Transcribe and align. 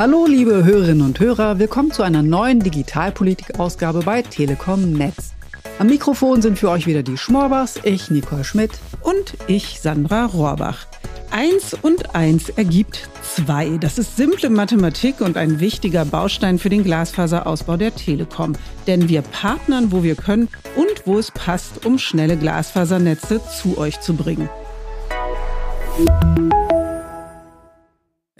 Hallo, 0.00 0.24
liebe 0.24 0.64
Hörerinnen 0.64 1.02
und 1.02 1.20
Hörer, 1.20 1.58
willkommen 1.58 1.90
zu 1.90 2.02
einer 2.02 2.22
neuen 2.22 2.60
Digitalpolitik-Ausgabe 2.60 4.00
bei 4.00 4.22
Telekom 4.22 4.94
Netz. 4.94 5.34
Am 5.78 5.88
Mikrofon 5.88 6.40
sind 6.40 6.58
für 6.58 6.70
euch 6.70 6.86
wieder 6.86 7.02
die 7.02 7.18
Schmorbachs, 7.18 7.78
ich 7.82 8.10
Nicole 8.10 8.44
Schmidt 8.44 8.70
und 9.02 9.36
ich 9.46 9.78
Sandra 9.78 10.24
Rohrbach. 10.24 10.86
Eins 11.30 11.76
und 11.82 12.14
eins 12.14 12.48
ergibt 12.48 13.10
zwei. 13.20 13.76
Das 13.76 13.98
ist 13.98 14.16
simple 14.16 14.48
Mathematik 14.48 15.20
und 15.20 15.36
ein 15.36 15.60
wichtiger 15.60 16.06
Baustein 16.06 16.58
für 16.58 16.70
den 16.70 16.82
Glasfaserausbau 16.82 17.76
der 17.76 17.94
Telekom. 17.94 18.54
Denn 18.86 19.10
wir 19.10 19.20
partnern, 19.20 19.92
wo 19.92 20.02
wir 20.02 20.14
können 20.14 20.48
und 20.76 21.02
wo 21.04 21.18
es 21.18 21.30
passt, 21.30 21.84
um 21.84 21.98
schnelle 21.98 22.38
Glasfasernetze 22.38 23.42
zu 23.44 23.76
euch 23.76 24.00
zu 24.00 24.14
bringen. 24.14 24.48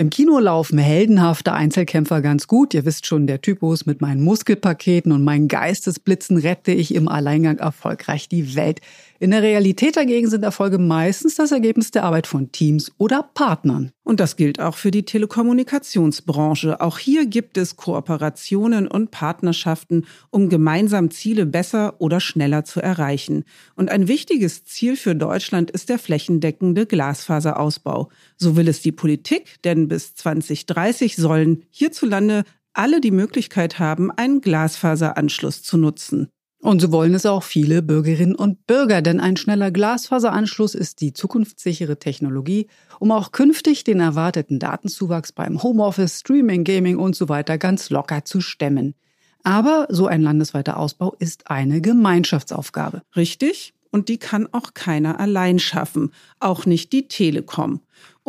Im 0.01 0.09
Kino 0.09 0.39
laufen 0.39 0.79
heldenhafte 0.79 1.53
Einzelkämpfer 1.53 2.23
ganz 2.23 2.47
gut. 2.47 2.73
Ihr 2.73 2.87
wisst 2.87 3.05
schon, 3.05 3.27
der 3.27 3.43
Typus 3.43 3.85
mit 3.85 4.01
meinen 4.01 4.25
Muskelpaketen 4.25 5.13
und 5.13 5.23
meinen 5.23 5.47
Geistesblitzen 5.47 6.39
rette 6.39 6.73
ich 6.73 6.95
im 6.95 7.07
Alleingang 7.07 7.59
erfolgreich 7.59 8.27
die 8.27 8.57
Welt. 8.57 8.81
In 9.19 9.33
der 9.33 9.43
Realität 9.43 9.99
dagegen 9.99 10.31
sind 10.31 10.43
Erfolge 10.43 10.79
meistens 10.79 11.35
das 11.35 11.53
Ergebnis 11.53 11.91
der 11.91 12.05
Arbeit 12.05 12.27
von 12.27 12.51
Teams 12.51 12.91
oder 12.97 13.23
Partnern. 13.23 13.93
Und 14.03 14.19
das 14.19 14.37
gilt 14.37 14.59
auch 14.59 14.77
für 14.77 14.91
die 14.91 15.05
Telekommunikationsbranche. 15.05 16.81
Auch 16.81 16.99
hier 16.99 17.27
gibt 17.27 17.59
es 17.59 17.77
Kooperationen 17.77 18.89
und 18.89 19.11
Partnerschaften, 19.11 20.07
um 20.31 20.49
gemeinsam 20.49 21.11
Ziele 21.11 21.45
besser 21.45 21.95
oder 21.99 22.19
schneller 22.19 22.65
zu 22.65 22.81
erreichen. 22.81 23.45
Und 23.77 23.91
ein 23.91 24.09
wichtiges 24.09 24.65
Ziel 24.65 24.97
für 24.97 25.15
Deutschland 25.15 25.71
ist 25.71 25.91
der 25.91 25.99
flächendeckende 25.99 26.87
Glasfaserausbau. 26.87 28.09
So 28.39 28.57
will 28.57 28.69
es 28.69 28.81
die 28.81 28.91
Politik, 28.91 29.63
denn 29.65 29.90
bis 29.91 30.15
2030 30.15 31.17
sollen 31.17 31.65
hierzulande 31.69 32.45
alle 32.73 33.03
die 33.03 33.11
Möglichkeit 33.11 33.79
haben, 33.79 34.11
einen 34.11 34.41
Glasfaseranschluss 34.41 35.63
zu 35.63 35.77
nutzen. 35.77 36.29
Und 36.63 36.81
so 36.81 36.93
wollen 36.93 37.15
es 37.15 37.27
auch 37.27 37.43
viele 37.43 37.83
Bürgerinnen 37.83 38.35
und 38.35 38.67
Bürger, 38.67 39.03
denn 39.03 39.19
ein 39.19 39.37
schneller 39.37 39.71
Glasfaseranschluss 39.71 40.75
ist 40.75 41.01
die 41.01 41.13
zukunftssichere 41.13 41.99
Technologie, 41.99 42.69
um 42.99 43.11
auch 43.11 43.33
künftig 43.33 43.83
den 43.83 43.99
erwarteten 43.99 44.59
Datenzuwachs 44.59 45.33
beim 45.33 45.63
Homeoffice, 45.63 46.21
Streaming, 46.21 46.65
Gaming 46.65 46.99
und 46.99 47.17
so 47.17 47.29
weiter 47.29 47.59
ganz 47.59 47.91
locker 47.91 48.25
zu 48.25 48.41
stemmen. 48.41 48.95
Aber 49.43 49.87
so 49.89 50.07
ein 50.07 50.21
landesweiter 50.21 50.77
Ausbau 50.77 51.17
ist 51.19 51.51
eine 51.51 51.81
Gemeinschaftsaufgabe. 51.81 53.03
Richtig? 53.17 53.73
Und 53.91 54.09
die 54.09 54.19
kann 54.19 54.47
auch 54.53 54.75
keiner 54.75 55.19
allein 55.19 55.59
schaffen, 55.59 56.13
auch 56.39 56.67
nicht 56.67 56.93
die 56.93 57.09
Telekom. 57.09 57.81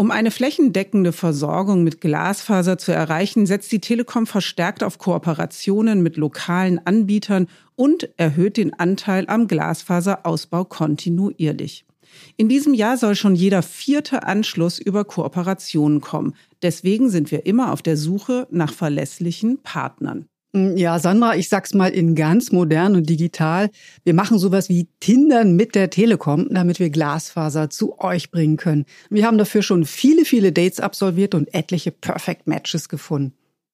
Um 0.01 0.09
eine 0.09 0.31
flächendeckende 0.31 1.11
Versorgung 1.11 1.83
mit 1.83 2.01
Glasfaser 2.01 2.79
zu 2.79 2.91
erreichen, 2.91 3.45
setzt 3.45 3.71
die 3.71 3.81
Telekom 3.81 4.25
verstärkt 4.25 4.83
auf 4.83 4.97
Kooperationen 4.97 6.01
mit 6.01 6.17
lokalen 6.17 6.83
Anbietern 6.83 7.45
und 7.75 8.09
erhöht 8.17 8.57
den 8.57 8.73
Anteil 8.73 9.25
am 9.27 9.47
Glasfaserausbau 9.47 10.65
kontinuierlich. 10.65 11.85
In 12.35 12.49
diesem 12.49 12.73
Jahr 12.73 12.97
soll 12.97 13.13
schon 13.13 13.35
jeder 13.35 13.61
vierte 13.61 14.23
Anschluss 14.23 14.79
über 14.79 15.05
Kooperationen 15.05 16.01
kommen. 16.01 16.33
Deswegen 16.63 17.11
sind 17.11 17.29
wir 17.29 17.45
immer 17.45 17.71
auf 17.71 17.83
der 17.83 17.95
Suche 17.95 18.47
nach 18.49 18.73
verlässlichen 18.73 19.61
Partnern. 19.61 20.25
Mm, 20.53 20.75
ja, 20.75 20.99
Sandra, 20.99 21.35
ich 21.35 21.49
sag's 21.49 21.73
mal 21.73 21.91
in 21.91 22.15
ganz 22.15 22.51
modern 22.51 22.95
und 22.95 23.09
digital. 23.09 23.69
Wir 24.03 24.13
machen 24.13 24.37
sowas 24.37 24.69
wie 24.69 24.87
Tindern 24.99 25.55
mit 25.55 25.75
der 25.75 25.89
Telekom, 25.89 26.47
damit 26.49 26.79
wir 26.79 26.89
Glasfaser 26.89 27.69
zu 27.69 27.99
euch 27.99 28.31
bringen 28.31 28.57
können. 28.57 28.85
Wir 29.09 29.25
haben 29.25 29.37
dafür 29.37 29.61
schon 29.61 29.85
viele, 29.85 30.25
viele 30.25 30.51
Dates 30.51 30.79
absolviert 30.79 31.35
und 31.35 31.53
etliche 31.53 31.91
Perfect 31.91 32.47
Matches 32.47 32.89
gefunden. 32.89 33.33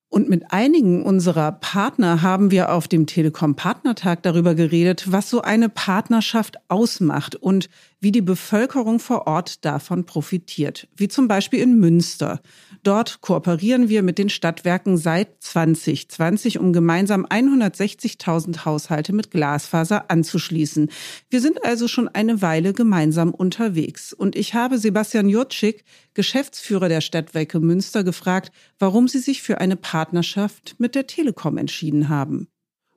Und 0.10 0.30
mit 0.30 0.54
einigen 0.54 1.04
unserer 1.04 1.52
Partner 1.52 2.22
haben 2.22 2.50
wir 2.50 2.72
auf 2.72 2.88
dem 2.88 3.08
Telekom 3.08 3.56
Partnertag 3.56 4.24
darüber 4.24 4.56
geredet, 4.56 5.12
was 5.12 5.30
so 5.30 5.42
eine 5.42 5.68
Partnerschaft 5.68 6.56
ausmacht 6.70 7.36
und 7.36 7.70
wie 8.00 8.12
die 8.12 8.22
Bevölkerung 8.22 9.00
vor 9.00 9.28
Ort 9.28 9.66
davon 9.66 10.06
profitiert. 10.06 10.88
Wie 10.96 11.08
zum 11.08 11.28
Beispiel 11.28 11.60
in 11.60 11.80
Münster. 11.80 12.42
Dort 12.84 13.22
kooperieren 13.22 13.90
wir 13.90 14.02
mit 14.02 14.18
den 14.18 14.30
Stadtwerken 14.30 14.98
seit 14.98 15.42
2020, 15.42 16.60
um 16.60 16.74
gemeinsam 16.74 17.26
160.000 17.26 18.66
Haushalte 18.66 19.14
mit 19.14 19.32
Glasfaser 19.32 20.10
anzuschließen. 20.10 20.90
Wir 21.30 21.42
sind 21.42 21.66
also 21.66 21.88
schon 21.88 22.08
eine 22.08 22.42
Weile 22.42 22.74
gemeinsam 22.74 23.32
unterwegs. 23.32 24.14
Und 24.14 24.36
ich 24.36 24.54
habe 24.54 24.78
Sebastian 24.78 25.28
Jurczyk, 25.28 25.84
Geschäftsführer 26.14 26.88
der 26.88 27.02
Stadtwerke 27.02 27.60
Münster, 27.60 28.04
gefragt, 28.04 28.52
warum 28.80 29.08
sie 29.08 29.20
sich 29.20 29.42
für 29.42 29.60
eine 29.60 29.76
Partnerschaft 29.76 29.97
mit 30.78 30.96
der 30.96 31.08
Telekom 31.08 31.58
entschieden 31.58 32.10
haben. 32.10 32.48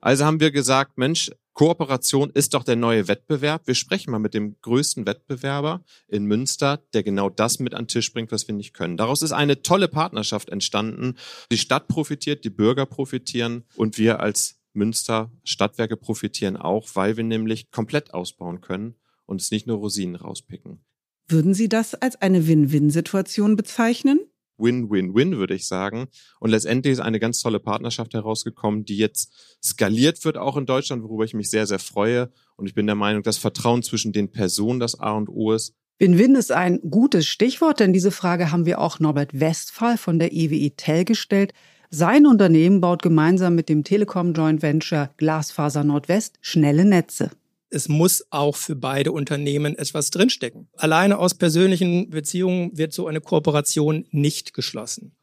Also 0.01 0.25
haben 0.25 0.39
wir 0.39 0.51
gesagt, 0.51 0.97
Mensch, 0.97 1.31
Kooperation 1.53 2.31
ist 2.33 2.53
doch 2.53 2.63
der 2.63 2.75
neue 2.75 3.07
Wettbewerb. 3.07 3.67
Wir 3.67 3.75
sprechen 3.75 4.11
mal 4.11 4.19
mit 4.19 4.33
dem 4.33 4.55
größten 4.61 5.05
Wettbewerber 5.05 5.83
in 6.07 6.25
Münster, 6.25 6.81
der 6.93 7.03
genau 7.03 7.29
das 7.29 7.59
mit 7.59 7.73
an 7.73 7.83
den 7.83 7.87
Tisch 7.89 8.11
bringt, 8.13 8.31
was 8.31 8.47
wir 8.47 8.55
nicht 8.55 8.73
können. 8.73 8.97
Daraus 8.97 9.21
ist 9.21 9.33
eine 9.33 9.61
tolle 9.61 9.87
Partnerschaft 9.87 10.49
entstanden. 10.49 11.15
Die 11.51 11.57
Stadt 11.57 11.87
profitiert, 11.87 12.45
die 12.45 12.49
Bürger 12.49 12.85
profitieren 12.85 13.63
und 13.75 13.97
wir 13.97 14.21
als 14.21 14.59
Münster 14.73 15.29
Stadtwerke 15.43 15.97
profitieren 15.97 16.55
auch, 16.55 16.87
weil 16.93 17.17
wir 17.17 17.25
nämlich 17.25 17.71
komplett 17.71 18.13
ausbauen 18.13 18.61
können 18.61 18.95
und 19.25 19.41
es 19.41 19.51
nicht 19.51 19.67
nur 19.67 19.77
Rosinen 19.77 20.15
rauspicken. 20.15 20.79
Würden 21.27 21.53
Sie 21.53 21.69
das 21.69 21.93
als 21.95 22.15
eine 22.15 22.47
Win-Win-Situation 22.47 23.55
bezeichnen? 23.55 24.19
Win-Win-Win, 24.61 25.37
würde 25.37 25.55
ich 25.55 25.67
sagen. 25.67 26.07
Und 26.39 26.51
letztendlich 26.51 26.93
ist 26.93 26.99
eine 26.99 27.19
ganz 27.19 27.41
tolle 27.41 27.59
Partnerschaft 27.59 28.13
herausgekommen, 28.13 28.85
die 28.85 28.97
jetzt 28.97 29.57
skaliert 29.63 30.23
wird, 30.23 30.37
auch 30.37 30.57
in 30.57 30.65
Deutschland, 30.65 31.03
worüber 31.03 31.25
ich 31.25 31.33
mich 31.33 31.49
sehr, 31.49 31.67
sehr 31.67 31.79
freue. 31.79 32.31
Und 32.55 32.67
ich 32.67 32.75
bin 32.75 32.85
der 32.85 32.95
Meinung, 32.95 33.23
dass 33.23 33.37
Vertrauen 33.37 33.83
zwischen 33.83 34.13
den 34.13 34.31
Personen 34.31 34.79
das 34.79 34.99
A 34.99 35.11
und 35.11 35.29
O 35.29 35.51
ist. 35.53 35.75
Win-Win 35.99 36.35
ist 36.35 36.51
ein 36.51 36.79
gutes 36.89 37.27
Stichwort, 37.27 37.79
denn 37.79 37.93
diese 37.93 38.11
Frage 38.11 38.51
haben 38.51 38.65
wir 38.65 38.79
auch 38.79 38.99
Norbert 38.99 39.39
Westphal 39.39 39.97
von 39.97 40.17
der 40.17 40.31
EWI 40.31 40.73
Tel 40.75 41.05
gestellt. 41.05 41.53
Sein 41.89 42.25
Unternehmen 42.25 42.81
baut 42.81 43.03
gemeinsam 43.03 43.53
mit 43.53 43.67
dem 43.67 43.83
Telekom 43.83 44.33
Joint 44.33 44.61
Venture 44.61 45.11
Glasfaser 45.17 45.83
Nordwest 45.83 46.37
schnelle 46.41 46.85
Netze 46.85 47.31
es 47.71 47.89
muss 47.89 48.25
auch 48.29 48.55
für 48.55 48.75
beide 48.75 49.11
Unternehmen 49.11 49.77
etwas 49.77 50.11
drinstecken. 50.11 50.67
Alleine 50.77 51.17
aus 51.17 51.33
persönlichen 51.33 52.09
Beziehungen 52.09 52.77
wird 52.77 52.93
so 52.93 53.07
eine 53.07 53.21
Kooperation 53.21 54.05
nicht 54.11 54.53
geschlossen. 54.53 55.15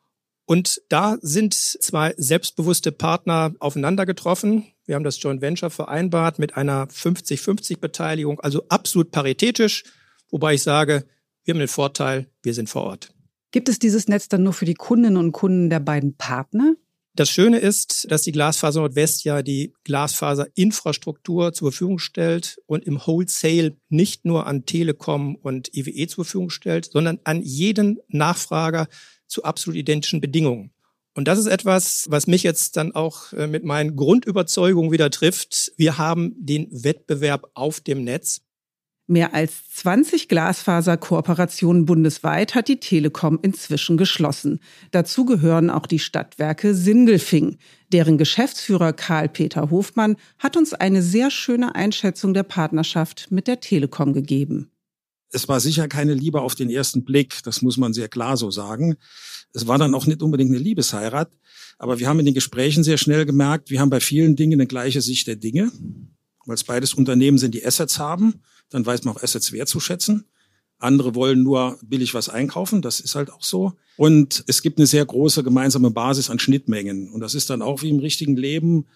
Und 0.47 0.81
da 0.89 1.19
sind 1.21 1.53
zwei 1.53 2.15
selbstbewusste 2.17 2.91
Partner 2.91 3.55
aufeinander 3.61 4.07
getroffen. 4.07 4.65
Wir 4.87 4.95
haben 4.95 5.05
das 5.05 5.23
Joint 5.23 5.43
Venture 5.43 5.69
vereinbart 5.69 6.39
mit 6.39 6.57
einer 6.57 6.87
50-50 6.87 7.81
Beteiligung, 7.81 8.41
also 8.41 8.65
absolut 8.71 9.11
paritätisch, 9.11 9.85
wobei 10.31 10.55
ich 10.55 10.63
sage, 10.63 11.05
wir 11.45 11.53
haben 11.53 11.59
den 11.59 11.69
Vorteil, 11.69 12.27
wir 12.43 12.55
sind 12.55 12.71
vor 12.71 12.85
Ort. 12.85 13.13
Gibt 13.51 13.69
es 13.69 13.79
dieses 13.79 14.09
Netz 14.09 14.29
dann 14.29 14.43
nur 14.43 14.55
für 14.55 14.65
die 14.65 14.75
Kundinnen 14.75 15.19
und 15.19 15.33
Kunden 15.33 15.69
der 15.69 15.81
beiden 15.81 16.17
Partner? 16.17 16.75
Das 17.19 17.31
Schöne 17.31 17.59
ist, 17.59 18.07
dass 18.13 18.23
die 18.23 18.31
Glasfaser 18.31 18.79
Nordwest 18.79 19.25
ja 19.25 19.43
die 19.43 19.75
Glasfaserinfrastruktur 19.83 21.53
zur 21.53 21.73
Verfügung 21.73 21.99
stellt 21.99 22.61
und 22.67 22.85
im 22.85 23.05
Wholesale 23.05 23.77
nicht 23.89 24.25
nur 24.25 24.47
an 24.47 24.67
Telekom 24.67 25.35
und 25.35 25.75
IWE 25.75 26.07
zur 26.07 26.25
Verfügung 26.25 26.51
stellt, 26.51 26.93
sondern 26.93 27.19
an 27.25 27.43
jeden 27.43 27.99
Nachfrager 28.07 28.87
zu 29.27 29.43
absolut 29.43 29.77
identischen 29.77 30.21
Bedingungen. 30.21 30.71
Und 31.13 31.27
das 31.27 31.41
ist 31.41 31.47
etwas, 31.47 32.07
was 32.09 32.29
mich 32.29 32.45
jetzt 32.45 32.77
dann 32.77 32.95
auch 32.95 33.33
äh, 33.33 33.49
mit 33.49 33.65
meinen 33.65 33.97
Grundüberzeugungen 33.97 34.93
wieder 34.93 35.11
trifft. 35.11 35.73
Wir 35.77 35.99
haben 35.99 36.37
den 36.39 36.69
Wettbewerb 36.71 37.51
auf 37.55 37.81
dem 37.81 38.05
Netz. 38.05 38.43
Mehr 39.11 39.33
als 39.33 39.71
20 39.73 40.29
Glasfaserkooperationen 40.29 41.87
bundesweit 41.87 42.55
hat 42.55 42.69
die 42.69 42.79
Telekom 42.79 43.39
inzwischen 43.41 43.97
geschlossen. 43.97 44.61
Dazu 44.91 45.25
gehören 45.25 45.71
auch 45.71 45.87
die 45.87 45.99
Stadtwerke 45.99 46.75
Sindelfing. 46.75 47.57
Deren 47.91 48.19
Geschäftsführer 48.19 48.93
Karl-Peter 48.93 49.71
Hofmann 49.71 50.17
hat 50.39 50.59
uns 50.59 50.75
eine 50.75 51.03
sehr 51.03 51.31
schöne 51.31 51.75
Einschätzung 51.75 52.35
der 52.35 52.43
Partnerschaft 52.43 53.29
mit 53.31 53.47
der 53.47 53.61
Telekom 53.61 54.13
gegeben. 54.13 54.71
Es 55.33 55.49
war 55.49 55.61
sicher 55.61 55.89
keine 55.89 56.13
Liebe 56.13 56.43
auf 56.43 56.55
den 56.55 56.69
ersten 56.69 57.07
Blick, 57.07 57.43
das 57.45 57.63
muss 57.63 57.79
man 57.79 57.95
sehr 57.95 58.09
klar 58.09 58.37
so 58.37 58.51
sagen. 58.51 58.97
Es 59.55 59.67
war 59.67 59.79
dann 59.79 59.95
auch 59.95 60.05
nicht 60.05 60.23
unbedingt 60.23 60.51
eine 60.51 60.59
Liebesheirat, 60.59 61.33
aber 61.79 61.99
wir 61.99 62.09
haben 62.09 62.19
in 62.19 62.27
den 62.27 62.35
Gesprächen 62.35 62.85
sehr 62.85 62.99
schnell 62.99 63.25
gemerkt, 63.25 63.71
wir 63.71 63.81
haben 63.81 63.91
bei 63.91 64.01
vielen 64.01 64.37
Dingen 64.37 64.61
eine 64.61 64.67
gleiche 64.67 65.01
Sicht 65.01 65.27
der 65.27 65.37
Dinge, 65.37 65.73
weil 66.45 66.57
es 66.57 66.65
beides 66.65 66.93
Unternehmen 66.93 67.39
sind, 67.39 67.55
die 67.55 67.65
Assets 67.65 67.99
haben 67.99 68.43
dann 68.71 68.85
weiß 68.85 69.05
man 69.05 69.17
auch 69.17 69.23
Assets 69.23 69.53
wertzuschätzen. 69.53 70.25
Andere 70.79 71.15
wollen 71.15 71.43
nur 71.43 71.79
billig 71.83 72.15
was 72.15 72.29
einkaufen, 72.29 72.83
das 72.83 73.01
ist 73.01 73.17
halt 73.17 73.33
auch 73.33 73.43
so. 73.43 73.73
Und 73.97 74.45
es 74.47 74.63
gibt 74.63 74.79
eine 74.79 74.87
sehr 74.87 75.05
große 75.05 75.43
gemeinsame 75.43 75.91
Basis 75.91 76.31
an 76.31 76.39
Schnittmengen. 76.39 77.11
Und 77.11 77.21
das 77.21 77.35
ist 77.35 77.51
dann 77.51 77.63
auch 77.63 77.83
wie 77.83 77.91
im 77.91 77.99
richtigen 77.99 78.37
Leben. 78.37 78.87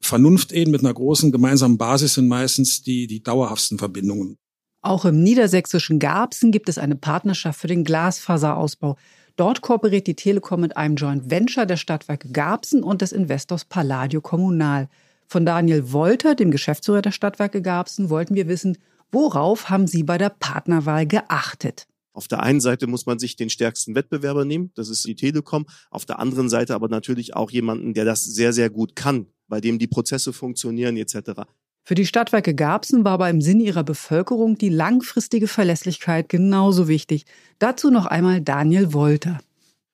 Vernunft 0.00 0.52
eben 0.52 0.72
mit 0.72 0.80
einer 0.80 0.94
großen 0.94 1.30
gemeinsamen 1.30 1.78
Basis 1.78 2.14
sind 2.14 2.26
meistens 2.26 2.82
die, 2.82 3.06
die 3.06 3.22
dauerhaftesten 3.22 3.78
Verbindungen. 3.78 4.36
Auch 4.80 5.04
im 5.04 5.22
niedersächsischen 5.22 5.98
Garbsen 5.98 6.50
gibt 6.50 6.68
es 6.68 6.78
eine 6.78 6.96
Partnerschaft 6.96 7.60
für 7.60 7.66
den 7.66 7.84
Glasfaserausbau. 7.84 8.96
Dort 9.36 9.60
kooperiert 9.60 10.08
die 10.08 10.14
Telekom 10.14 10.60
mit 10.60 10.76
einem 10.76 10.96
Joint 10.96 11.30
Venture 11.30 11.66
der 11.66 11.76
Stadtwerke 11.76 12.30
Garbsen 12.30 12.82
und 12.82 13.02
des 13.02 13.12
Investors 13.12 13.64
Palladio 13.64 14.20
Kommunal. 14.20 14.88
Von 15.26 15.46
Daniel 15.46 15.92
Wolter, 15.92 16.34
dem 16.34 16.50
Geschäftsführer 16.50 17.02
der 17.02 17.12
Stadtwerke 17.12 17.62
Garbsen, 17.62 18.10
wollten 18.10 18.34
wir 18.34 18.48
wissen, 18.48 18.78
worauf 19.12 19.70
haben 19.70 19.86
Sie 19.86 20.02
bei 20.02 20.18
der 20.18 20.30
Partnerwahl 20.30 21.06
geachtet? 21.06 21.86
Auf 22.12 22.26
der 22.26 22.42
einen 22.42 22.60
Seite 22.60 22.88
muss 22.88 23.06
man 23.06 23.18
sich 23.18 23.36
den 23.36 23.48
stärksten 23.48 23.94
Wettbewerber 23.94 24.44
nehmen, 24.44 24.72
das 24.74 24.88
ist 24.88 25.06
die 25.06 25.14
Telekom. 25.14 25.66
Auf 25.90 26.04
der 26.04 26.18
anderen 26.18 26.48
Seite 26.48 26.74
aber 26.74 26.88
natürlich 26.88 27.36
auch 27.36 27.50
jemanden, 27.50 27.94
der 27.94 28.04
das 28.04 28.24
sehr, 28.24 28.52
sehr 28.52 28.70
gut 28.70 28.96
kann, 28.96 29.26
bei 29.46 29.60
dem 29.60 29.78
die 29.78 29.86
Prozesse 29.86 30.32
funktionieren 30.32 30.96
etc. 30.96 31.42
Für 31.84 31.94
die 31.94 32.06
Stadtwerke 32.06 32.54
Garbsen 32.54 33.04
war 33.04 33.12
aber 33.12 33.30
im 33.30 33.40
Sinne 33.40 33.62
ihrer 33.62 33.84
Bevölkerung 33.84 34.58
die 34.58 34.68
langfristige 34.68 35.48
Verlässlichkeit 35.48 36.28
genauso 36.28 36.88
wichtig. 36.88 37.24
Dazu 37.60 37.90
noch 37.90 38.06
einmal 38.06 38.40
Daniel 38.40 38.92
Wolter. 38.92 39.38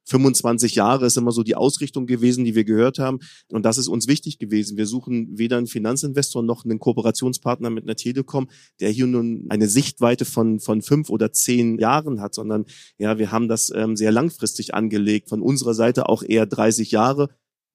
25 0.05 0.75
Jahre 0.75 1.06
ist 1.06 1.17
immer 1.17 1.33
so 1.33 1.43
die 1.43 1.56
Ausrichtung 1.56 2.06
gewesen, 2.06 2.45
die 2.45 2.55
wir 2.55 2.65
gehört 2.65 2.99
haben. 2.99 3.21
Und 3.51 3.65
das 3.65 3.79
ist 3.79 3.89
uns 3.89 4.09
wichtig 4.09 4.39
gewesen. 4.39 4.77
Wir 4.77 4.87
suchen 4.87 5.39
weder 5.39 5.56
einen 5.56 5.67
Finanzinvestor 5.67 6.43
noch 6.43 6.65
einen 6.65 6.79
Kooperationspartner 6.79 7.71
mit 7.71 7.85
einer 7.85 7.97
Telekom, 7.97 8.49
der 8.81 8.91
hier 8.91 9.06
nun 9.06 9.47
eine 9.49 9.69
Sichtweite 9.69 10.25
von, 10.25 10.61
von 10.61 10.83
fünf 10.83 11.11
oder 11.11 11.33
zehn 11.33 11.79
Jahren 11.79 12.21
hat, 12.21 12.35
sondern 12.35 12.67
ja, 12.99 13.19
wir 13.19 13.33
haben 13.33 13.49
das 13.49 13.73
ähm, 13.75 13.97
sehr 13.97 14.12
langfristig 14.12 14.75
angelegt. 14.75 15.29
Von 15.29 15.43
unserer 15.43 15.75
Seite 15.75 16.09
auch 16.09 16.23
eher 16.23 16.47
30 16.47 16.91
Jahre. 16.91 17.29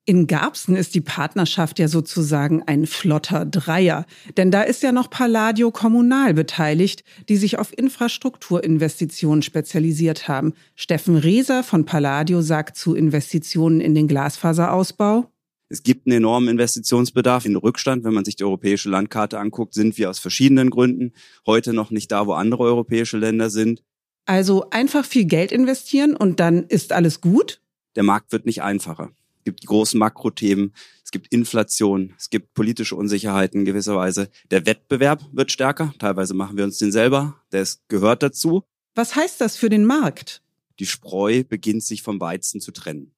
In 0.10 0.26
Garbsen 0.26 0.76
ist 0.76 0.96
die 0.96 1.02
Partnerschaft 1.02 1.78
ja 1.78 1.88
sozusagen 1.88 2.64
ein 2.64 2.88
flotter 2.88 3.46
Dreier. 3.46 4.08
Denn 4.38 4.50
da 4.50 4.64
ist 4.64 4.82
ja 4.82 4.92
noch 4.92 5.12
Palladio 5.12 5.70
Kommunal 5.70 6.34
beteiligt, 6.34 7.04
die 7.28 7.38
sich 7.38 7.60
auf 7.60 7.78
Infrastrukturinvestitionen 7.78 9.44
spezialisiert 9.44 10.28
haben. 10.28 10.54
Steffen 10.76 11.16
Reser 11.16 11.62
von 11.62 11.86
Palladio 11.86 12.42
sagt 12.42 12.76
zu 12.76 12.96
Investitionen 12.96 13.82
in 13.82 13.94
den 13.94 14.08
Glasfaserausbau. 14.08 15.30
Es 15.70 15.84
gibt 15.84 16.08
einen 16.08 16.18
enormen 16.18 16.50
Investitionsbedarf 16.50 17.46
in 17.46 17.56
Rückstand. 17.56 18.04
Wenn 18.04 18.16
man 18.16 18.26
sich 18.26 18.36
die 18.36 18.46
europäische 18.46 18.90
Landkarte 18.90 19.38
anguckt, 19.38 19.76
sind 19.76 19.96
wir 20.00 20.10
aus 20.10 20.18
verschiedenen 20.18 20.72
Gründen 20.72 21.14
heute 21.46 21.72
noch 21.72 21.92
nicht 21.92 22.12
da, 22.12 22.26
wo 22.26 22.34
andere 22.34 22.64
europäische 22.64 23.20
Länder 23.20 23.52
sind. 23.52 23.84
Also 24.26 24.72
einfach 24.72 25.06
viel 25.06 25.26
Geld 25.26 25.52
investieren 25.52 26.16
und 26.16 26.40
dann 26.40 26.64
ist 26.64 26.94
alles 26.94 27.22
gut? 27.22 27.62
Der 27.96 28.02
Markt 28.02 28.32
wird 28.32 28.48
nicht 28.48 28.64
einfacher. 28.64 29.12
Es 29.40 29.46
gibt 29.46 29.64
die 29.64 29.68
großen 29.68 30.00
Makrothemen, 30.00 30.74
es 31.04 31.12
gibt 31.12 31.28
Inflation, 31.34 32.14
es 32.18 32.30
gibt 32.30 32.54
politische 32.54 32.96
Unsicherheiten 32.96 33.62
in 33.62 33.66
gewisser 33.66 33.96
Weise. 33.96 34.30
Der 34.52 34.66
Wettbewerb 34.66 35.26
wird 35.32 35.52
stärker, 35.52 35.94
teilweise 35.98 36.34
machen 36.34 36.58
wir 36.58 36.66
uns 36.66 36.78
den 36.78 36.92
selber, 36.92 37.42
der 37.52 37.68
gehört 37.88 38.22
dazu. 38.22 38.64
Was 38.96 39.16
heißt 39.16 39.42
das 39.42 39.56
für 39.56 39.70
den 39.70 39.86
Markt? 39.86 40.42
Die 40.80 40.86
Spreu 40.86 41.44
beginnt 41.44 41.84
sich 41.84 42.04
vom 42.04 42.20
Weizen 42.20 42.62
zu 42.62 42.72
trennen. 42.72 43.12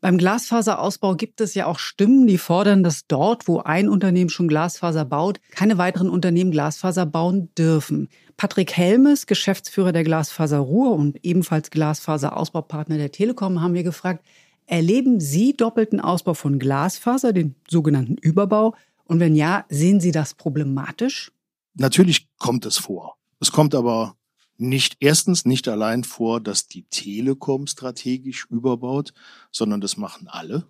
Beim 0.00 0.18
Glasfaserausbau 0.18 1.16
gibt 1.16 1.40
es 1.40 1.54
ja 1.54 1.66
auch 1.66 1.78
Stimmen, 1.78 2.26
die 2.26 2.38
fordern, 2.38 2.82
dass 2.82 3.06
dort, 3.06 3.48
wo 3.48 3.60
ein 3.60 3.88
Unternehmen 3.88 4.30
schon 4.30 4.46
Glasfaser 4.46 5.04
baut, 5.04 5.40
keine 5.50 5.78
weiteren 5.78 6.10
Unternehmen 6.10 6.50
Glasfaser 6.50 7.06
bauen 7.06 7.52
dürfen. 7.56 8.08
Patrick 8.36 8.76
Helmes, 8.76 9.26
Geschäftsführer 9.26 9.92
der 9.92 10.04
Glasfaser 10.04 10.58
Ruhr 10.58 10.92
und 10.92 11.24
ebenfalls 11.24 11.70
Glasfaserausbaupartner 11.70 12.98
der 12.98 13.10
Telekom, 13.10 13.62
haben 13.62 13.74
wir 13.74 13.82
gefragt, 13.82 14.24
Erleben 14.66 15.20
Sie 15.20 15.56
doppelten 15.56 16.00
Ausbau 16.00 16.34
von 16.34 16.58
Glasfaser, 16.58 17.32
den 17.32 17.54
sogenannten 17.68 18.16
Überbau? 18.16 18.74
Und 19.04 19.20
wenn 19.20 19.36
ja, 19.36 19.64
sehen 19.68 20.00
Sie 20.00 20.10
das 20.10 20.34
problematisch? 20.34 21.32
Natürlich 21.74 22.28
kommt 22.38 22.66
es 22.66 22.78
vor. 22.78 23.16
Es 23.38 23.52
kommt 23.52 23.74
aber 23.74 24.16
nicht 24.58 24.96
erstens 25.00 25.44
nicht 25.44 25.68
allein 25.68 26.02
vor, 26.02 26.40
dass 26.40 26.66
die 26.66 26.84
Telekom 26.84 27.66
strategisch 27.66 28.46
überbaut, 28.50 29.12
sondern 29.52 29.80
das 29.80 29.96
machen 29.96 30.28
alle, 30.28 30.66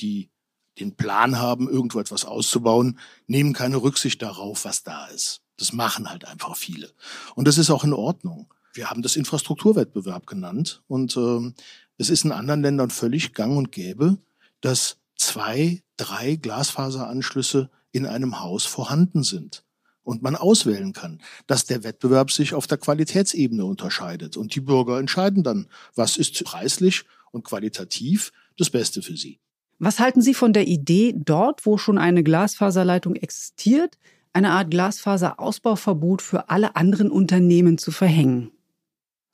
die 0.00 0.30
den 0.78 0.96
Plan 0.96 1.38
haben, 1.38 1.68
irgendwo 1.68 2.00
etwas 2.00 2.24
auszubauen, 2.24 2.98
nehmen 3.26 3.52
keine 3.52 3.82
Rücksicht 3.82 4.22
darauf, 4.22 4.64
was 4.64 4.82
da 4.82 5.06
ist. 5.06 5.42
Das 5.56 5.72
machen 5.72 6.10
halt 6.10 6.24
einfach 6.24 6.56
viele. 6.56 6.90
Und 7.34 7.46
das 7.46 7.58
ist 7.58 7.70
auch 7.70 7.84
in 7.84 7.92
Ordnung. 7.92 8.52
Wir 8.72 8.88
haben 8.88 9.02
das 9.02 9.16
Infrastrukturwettbewerb 9.16 10.26
genannt 10.26 10.82
und 10.86 11.16
äh, 11.16 11.52
es 12.00 12.08
ist 12.08 12.24
in 12.24 12.32
anderen 12.32 12.62
Ländern 12.62 12.88
völlig 12.88 13.34
gang 13.34 13.58
und 13.58 13.72
gäbe, 13.72 14.16
dass 14.62 14.96
zwei, 15.16 15.82
drei 15.98 16.36
Glasfaseranschlüsse 16.36 17.68
in 17.92 18.06
einem 18.06 18.40
Haus 18.40 18.64
vorhanden 18.64 19.22
sind 19.22 19.64
und 20.02 20.22
man 20.22 20.34
auswählen 20.34 20.94
kann, 20.94 21.20
dass 21.46 21.66
der 21.66 21.84
Wettbewerb 21.84 22.30
sich 22.30 22.54
auf 22.54 22.66
der 22.66 22.78
Qualitätsebene 22.78 23.66
unterscheidet. 23.66 24.38
Und 24.38 24.54
die 24.54 24.62
Bürger 24.62 24.98
entscheiden 24.98 25.42
dann, 25.42 25.66
was 25.94 26.16
ist 26.16 26.42
preislich 26.42 27.04
und 27.32 27.44
qualitativ 27.44 28.32
das 28.56 28.70
Beste 28.70 29.02
für 29.02 29.18
sie. 29.18 29.38
Was 29.78 29.98
halten 29.98 30.22
Sie 30.22 30.34
von 30.34 30.54
der 30.54 30.66
Idee, 30.66 31.14
dort, 31.14 31.66
wo 31.66 31.76
schon 31.76 31.98
eine 31.98 32.22
Glasfaserleitung 32.22 33.14
existiert, 33.14 33.98
eine 34.32 34.52
Art 34.52 34.70
Glasfaserausbauverbot 34.70 36.22
für 36.22 36.48
alle 36.48 36.76
anderen 36.76 37.10
Unternehmen 37.10 37.76
zu 37.76 37.90
verhängen? 37.90 38.52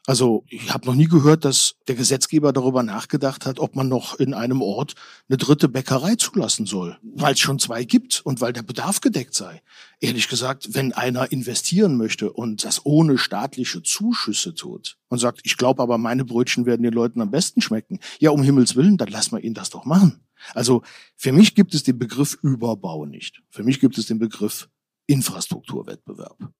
Also 0.07 0.45
ich 0.49 0.73
habe 0.73 0.87
noch 0.87 0.95
nie 0.95 1.09
gehört, 1.09 1.45
dass 1.45 1.75
der 1.89 1.97
Gesetzgeber 1.97 2.53
darüber 2.53 2.85
nachgedacht 2.85 3.45
hat, 3.45 3.59
ob 3.59 3.75
man 3.75 3.89
noch 3.89 4.15
in 4.21 4.35
einem 4.35 4.63
Ort 4.63 4.95
eine 5.29 5.37
dritte 5.37 5.69
Bäckerei 5.69 6.15
zulassen 6.15 6.65
soll, 6.65 6.97
weil 7.03 7.35
es 7.35 7.41
schon 7.41 7.59
zwei 7.59 7.83
gibt 7.83 8.21
und 8.25 8.41
weil 8.41 8.53
der 8.53 8.63
Bedarf 8.63 9.01
gedeckt 9.01 9.35
sei. 9.35 9.63
Ehrlich 10.01 10.29
gesagt, 10.29 10.75
wenn 10.75 10.93
einer 10.93 11.33
investieren 11.33 11.97
möchte 11.97 12.33
und 12.33 12.65
das 12.65 12.87
ohne 12.87 13.19
staatliche 13.19 13.83
Zuschüsse 13.83 14.55
tut 14.55 14.97
und 15.09 15.19
sagt, 15.19 15.41
ich 15.43 15.57
glaube 15.57 15.83
aber, 15.83 15.99
meine 15.99 16.25
Brötchen 16.25 16.67
werden 16.67 16.85
den 16.85 16.93
Leuten 16.93 17.21
am 17.21 17.33
besten 17.33 17.61
schmecken, 17.61 17.99
ja, 18.21 18.31
um 18.31 18.45
Himmels 18.45 18.77
Willen, 18.77 18.99
dann 18.99 19.09
lassen 19.09 19.35
wir 19.35 19.43
ihn 19.43 19.55
das 19.55 19.71
doch 19.71 19.85
machen. 19.85 20.21
Also 20.55 20.83
für 21.17 21.33
mich 21.33 21.57
gibt 21.57 21.75
es 21.75 21.83
den 21.83 21.99
Begriff 21.99 22.39
Überbau 22.43 23.07
nicht. 23.07 23.43
Für 23.51 23.65
mich 23.65 23.81
gibt 23.81 23.99
es 23.99 24.07
den 24.07 24.21
Begriff 24.21 24.69
Infrastrukturwettbewerb. 25.09 26.53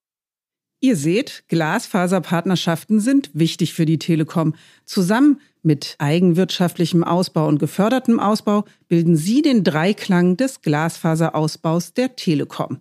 Ihr 0.79 0.95
seht, 0.95 1.43
Glasfaserpartnerschaften 1.47 2.99
sind 2.99 3.31
wichtig 3.33 3.73
für 3.73 3.85
die 3.85 3.97
Telekom. 3.97 4.53
Zusammen 4.85 5.41
mit 5.63 5.95
eigenwirtschaftlichem 5.97 7.03
Ausbau 7.03 7.47
und 7.47 7.57
gefördertem 7.57 8.19
Ausbau 8.19 8.63
bilden 8.87 9.15
sie 9.15 9.41
den 9.41 9.63
Dreiklang 9.63 10.37
des 10.37 10.61
Glasfaserausbaus 10.61 11.93
der 11.93 12.15
Telekom. 12.15 12.79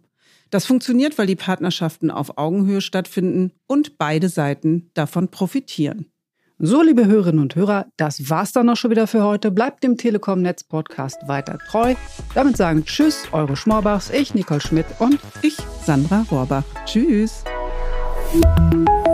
Das 0.51 0.67
funktioniert, 0.67 1.19
weil 1.19 1.27
die 1.27 1.37
Partnerschaften 1.37 2.11
auf 2.11 2.37
Augenhöhe 2.39 2.81
stattfinden 2.81 3.53
und 3.67 3.99
beide 3.99 4.29
Seiten 4.29 4.91
davon 4.95 5.29
profitieren. 5.29 6.07
So, 6.59 6.83
liebe 6.83 7.07
Hörerinnen 7.07 7.41
und 7.41 7.55
Hörer, 7.55 7.87
das 7.97 8.31
war's 8.31 8.53
dann 8.53 8.71
auch 8.71 8.77
schon 8.77 8.91
wieder 8.91 9.07
für 9.07 9.23
heute. 9.23 9.51
Bleibt 9.51 9.85
dem 9.85 9.99
Telekom 9.99 10.41
Netz 10.41 10.65
Podcast 10.65 11.19
weiter 11.27 11.59
treu. 11.69 11.95
Damit 12.35 12.57
sagen 12.57 12.85
Tschüss, 12.85 13.29
eure 13.33 13.57
Schmorbachs, 13.57 14.11
ich 14.11 14.35
Nicole 14.35 14.61
Schmidt 14.61 14.87
und 14.99 15.19
ich 15.43 15.57
Sandra 15.85 16.25
Rohrbach. 16.31 16.65
Tschüss. 16.87 17.45
Thank 18.29 18.75
you. 18.75 19.06